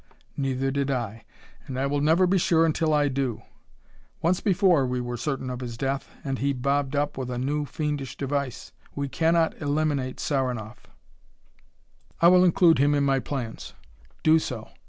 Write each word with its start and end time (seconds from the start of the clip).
"Neither 0.35 0.71
did 0.71 0.89
I, 0.89 1.25
and 1.67 1.77
I 1.79 1.85
will 1.85 2.01
never 2.01 2.25
be 2.25 2.39
sure 2.39 2.65
until 2.65 2.91
I 2.91 3.07
do. 3.07 3.43
Once 4.19 4.39
before 4.41 4.83
we 4.87 4.99
were 4.99 5.15
certain 5.15 5.51
of 5.51 5.59
his 5.59 5.77
death, 5.77 6.09
and 6.23 6.39
he 6.39 6.53
bobbed 6.53 6.95
up 6.95 7.19
with 7.19 7.29
a 7.29 7.37
new 7.37 7.65
fiendish 7.65 8.17
device. 8.17 8.71
We 8.95 9.07
cannot 9.07 9.61
eliminate 9.61 10.19
Saranoff." 10.19 10.87
"I 12.19 12.29
will 12.29 12.43
include 12.43 12.79
him 12.79 12.95
in 12.95 13.03
my 13.03 13.19
plans." 13.19 13.75
"Do 14.23 14.39
so. 14.39 14.69